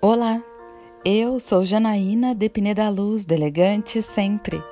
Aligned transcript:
Olá, 0.00 0.40
eu 1.04 1.40
sou 1.40 1.64
Janaína 1.64 2.32
de 2.32 2.48
Pineda 2.48 2.88
Luz, 2.88 3.26
do 3.26 3.34
Elegante 3.34 4.00
Sempre, 4.00 4.62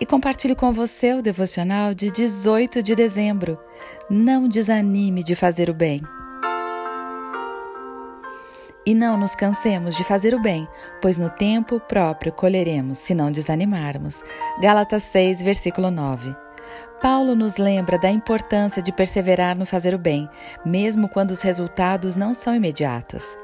e 0.00 0.04
compartilho 0.04 0.56
com 0.56 0.72
você 0.72 1.14
o 1.14 1.22
devocional 1.22 1.94
de 1.94 2.10
18 2.10 2.82
de 2.82 2.96
dezembro. 2.96 3.56
Não 4.10 4.48
desanime 4.48 5.22
de 5.22 5.36
fazer 5.36 5.70
o 5.70 5.72
bem. 5.72 6.02
E 8.84 8.92
não 8.92 9.16
nos 9.16 9.36
cansemos 9.36 9.94
de 9.94 10.02
fazer 10.02 10.34
o 10.34 10.42
bem, 10.42 10.66
pois 11.00 11.16
no 11.16 11.30
tempo 11.30 11.78
próprio 11.78 12.32
colheremos, 12.32 12.98
se 12.98 13.14
não 13.14 13.30
desanimarmos. 13.30 14.20
Gálatas 14.60 15.04
6, 15.04 15.42
versículo 15.42 15.92
9. 15.92 16.34
Paulo 17.00 17.36
nos 17.36 17.56
lembra 17.56 17.96
da 18.00 18.10
importância 18.10 18.82
de 18.82 18.90
perseverar 18.90 19.56
no 19.56 19.64
fazer 19.64 19.94
o 19.94 19.98
bem, 19.98 20.28
mesmo 20.66 21.08
quando 21.08 21.30
os 21.30 21.42
resultados 21.42 22.16
não 22.16 22.34
são 22.34 22.52
imediatos. 22.52 23.36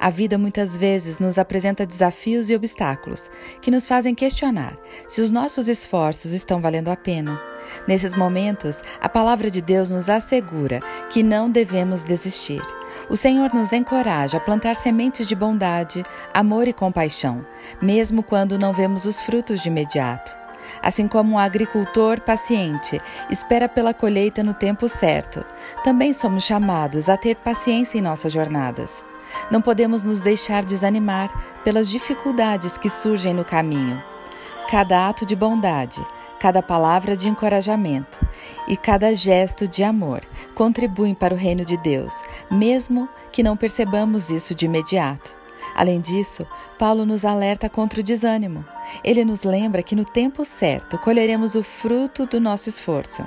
A 0.00 0.10
vida 0.10 0.38
muitas 0.38 0.76
vezes 0.76 1.18
nos 1.18 1.38
apresenta 1.38 1.86
desafios 1.86 2.50
e 2.50 2.54
obstáculos 2.54 3.30
que 3.60 3.70
nos 3.70 3.86
fazem 3.86 4.14
questionar 4.14 4.76
se 5.06 5.20
os 5.20 5.30
nossos 5.30 5.68
esforços 5.68 6.32
estão 6.32 6.60
valendo 6.60 6.88
a 6.88 6.96
pena. 6.96 7.40
Nesses 7.86 8.14
momentos, 8.14 8.82
a 9.00 9.08
palavra 9.08 9.50
de 9.50 9.60
Deus 9.60 9.90
nos 9.90 10.08
assegura 10.08 10.80
que 11.10 11.22
não 11.22 11.50
devemos 11.50 12.04
desistir. 12.04 12.62
O 13.08 13.16
Senhor 13.16 13.52
nos 13.52 13.72
encoraja 13.72 14.38
a 14.38 14.40
plantar 14.40 14.76
sementes 14.76 15.26
de 15.26 15.34
bondade, 15.34 16.04
amor 16.32 16.68
e 16.68 16.72
compaixão, 16.72 17.44
mesmo 17.80 18.22
quando 18.22 18.58
não 18.58 18.72
vemos 18.72 19.04
os 19.04 19.20
frutos 19.20 19.60
de 19.60 19.68
imediato. 19.68 20.46
Assim 20.82 21.06
como 21.06 21.34
um 21.34 21.38
agricultor 21.38 22.20
paciente 22.20 23.00
espera 23.30 23.68
pela 23.68 23.94
colheita 23.94 24.42
no 24.42 24.54
tempo 24.54 24.88
certo, 24.88 25.44
também 25.84 26.12
somos 26.12 26.44
chamados 26.44 27.08
a 27.08 27.16
ter 27.16 27.36
paciência 27.36 27.98
em 27.98 28.02
nossas 28.02 28.32
jornadas. 28.32 29.04
Não 29.50 29.60
podemos 29.60 30.04
nos 30.04 30.22
deixar 30.22 30.64
desanimar 30.64 31.60
pelas 31.64 31.88
dificuldades 31.88 32.76
que 32.76 32.88
surgem 32.88 33.34
no 33.34 33.44
caminho. 33.44 34.02
Cada 34.70 35.08
ato 35.08 35.24
de 35.24 35.36
bondade, 35.36 36.04
cada 36.40 36.62
palavra 36.62 37.16
de 37.16 37.28
encorajamento 37.28 38.18
e 38.68 38.76
cada 38.76 39.14
gesto 39.14 39.66
de 39.66 39.82
amor 39.82 40.22
contribuem 40.54 41.14
para 41.14 41.34
o 41.34 41.36
reino 41.36 41.64
de 41.64 41.76
Deus, 41.76 42.22
mesmo 42.50 43.08
que 43.32 43.42
não 43.42 43.56
percebamos 43.56 44.30
isso 44.30 44.54
de 44.54 44.66
imediato. 44.66 45.36
Além 45.74 46.00
disso, 46.00 46.46
Paulo 46.78 47.04
nos 47.04 47.24
alerta 47.24 47.68
contra 47.68 48.00
o 48.00 48.02
desânimo. 48.02 48.64
Ele 49.04 49.24
nos 49.24 49.44
lembra 49.44 49.82
que 49.82 49.96
no 49.96 50.04
tempo 50.04 50.44
certo 50.44 50.98
colheremos 50.98 51.54
o 51.54 51.62
fruto 51.62 52.26
do 52.26 52.40
nosso 52.40 52.68
esforço. 52.68 53.26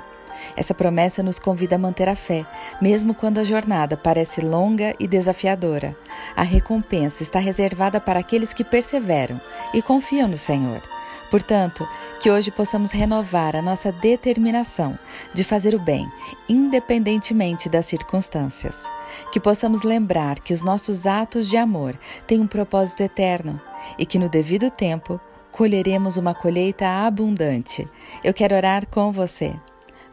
Essa 0.56 0.74
promessa 0.74 1.22
nos 1.22 1.38
convida 1.38 1.76
a 1.76 1.78
manter 1.78 2.08
a 2.08 2.16
fé, 2.16 2.46
mesmo 2.80 3.14
quando 3.14 3.38
a 3.38 3.44
jornada 3.44 3.96
parece 3.96 4.40
longa 4.40 4.94
e 4.98 5.06
desafiadora. 5.06 5.96
A 6.36 6.42
recompensa 6.42 7.22
está 7.22 7.38
reservada 7.38 8.00
para 8.00 8.20
aqueles 8.20 8.52
que 8.52 8.64
perseveram 8.64 9.40
e 9.74 9.82
confiam 9.82 10.28
no 10.28 10.38
Senhor. 10.38 10.82
Portanto, 11.30 11.88
que 12.20 12.30
hoje 12.30 12.50
possamos 12.50 12.90
renovar 12.90 13.54
a 13.54 13.62
nossa 13.62 13.92
determinação 13.92 14.98
de 15.32 15.44
fazer 15.44 15.74
o 15.74 15.78
bem, 15.78 16.10
independentemente 16.48 17.68
das 17.68 17.86
circunstâncias. 17.86 18.84
Que 19.32 19.38
possamos 19.38 19.84
lembrar 19.84 20.40
que 20.40 20.52
os 20.52 20.60
nossos 20.60 21.06
atos 21.06 21.48
de 21.48 21.56
amor 21.56 21.96
têm 22.26 22.40
um 22.40 22.46
propósito 22.46 23.02
eterno 23.02 23.60
e 23.96 24.04
que 24.04 24.18
no 24.18 24.28
devido 24.28 24.70
tempo 24.70 25.20
colheremos 25.52 26.16
uma 26.16 26.34
colheita 26.34 26.86
abundante. 26.86 27.88
Eu 28.24 28.34
quero 28.34 28.56
orar 28.56 28.86
com 28.88 29.12
você. 29.12 29.54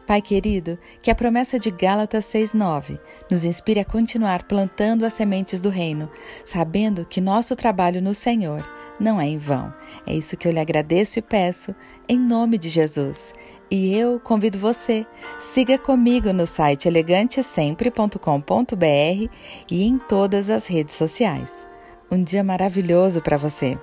Pai 0.08 0.20
querido, 0.22 0.78
que 1.02 1.10
a 1.10 1.14
promessa 1.14 1.58
de 1.58 1.70
Gálatas 1.70 2.24
6,9 2.24 2.98
nos 3.30 3.44
inspire 3.44 3.80
a 3.80 3.84
continuar 3.84 4.44
plantando 4.44 5.04
as 5.04 5.12
sementes 5.12 5.60
do 5.60 5.68
reino, 5.68 6.10
sabendo 6.42 7.04
que 7.04 7.20
nosso 7.20 7.54
trabalho 7.54 8.00
no 8.00 8.14
Senhor 8.14 8.66
não 8.98 9.20
é 9.20 9.26
em 9.26 9.36
vão. 9.36 9.70
É 10.06 10.14
isso 10.14 10.34
que 10.34 10.48
eu 10.48 10.52
lhe 10.52 10.58
agradeço 10.58 11.18
e 11.18 11.22
peço, 11.22 11.74
em 12.08 12.18
nome 12.18 12.56
de 12.56 12.70
Jesus. 12.70 13.34
E 13.70 13.94
eu 13.94 14.18
convido 14.18 14.58
você, 14.58 15.06
siga 15.38 15.76
comigo 15.76 16.32
no 16.32 16.46
site 16.46 16.88
elegantesempre.com.br 16.88 19.30
e 19.70 19.82
em 19.82 19.98
todas 19.98 20.48
as 20.48 20.66
redes 20.66 20.94
sociais. 20.94 21.68
Um 22.10 22.24
dia 22.24 22.42
maravilhoso 22.42 23.20
para 23.20 23.36
você! 23.36 23.76